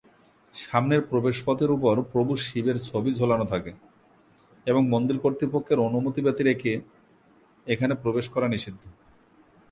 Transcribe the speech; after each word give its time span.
সামনের 0.53 1.01
প্রবেশপথের 1.01 1.69
ওপর 1.71 1.95
প্রভু 2.13 2.33
শিবের 2.37 2.77
ছবি 2.79 3.11
ঝোলানো 3.15 3.45
থাকে 3.45 3.71
এবং 4.67 4.81
মন্দির 4.89 5.17
কর্তৃপক্ষের 5.19 5.79
অনুমতি 5.79 6.19
ব্যতিরেকে 6.21 6.71
এখানে 7.67 7.93
প্রবেশ 7.95 8.25
করা 8.29 8.47
নিষিদ্ধ। 8.47 8.83